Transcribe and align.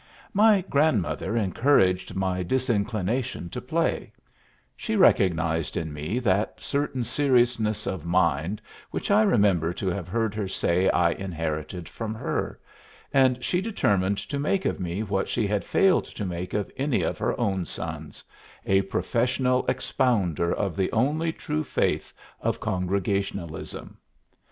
My 0.33 0.61
grandmother 0.61 1.37
encouraged 1.37 2.15
my 2.15 2.41
disinclination 2.41 3.51
to 3.51 3.61
play; 3.61 4.11
she 4.75 4.95
recognized 4.95 5.77
in 5.77 5.93
me 5.93 6.17
that 6.17 6.59
certain 6.59 7.03
seriousness 7.03 7.85
of 7.85 8.03
mind 8.03 8.63
which 8.89 9.11
I 9.11 9.21
remember 9.21 9.71
to 9.73 9.89
have 9.89 10.07
heard 10.07 10.33
her 10.33 10.47
say 10.47 10.89
I 10.89 11.11
inherited 11.11 11.87
from 11.87 12.15
her, 12.15 12.59
and 13.13 13.43
she 13.43 13.61
determined 13.61 14.17
to 14.17 14.39
make 14.39 14.65
of 14.65 14.79
me 14.79 15.03
what 15.03 15.29
she 15.29 15.45
had 15.45 15.63
failed 15.63 16.05
to 16.05 16.25
make 16.25 16.55
of 16.55 16.71
any 16.77 17.03
of 17.03 17.19
her 17.19 17.39
own 17.39 17.63
sons 17.63 18.23
a 18.65 18.81
professional 18.81 19.67
expounder 19.67 20.51
of 20.51 20.75
the 20.75 20.91
only 20.91 21.31
true 21.31 21.63
faith 21.63 22.11
of 22.39 22.59
Congregationalism. 22.59 23.99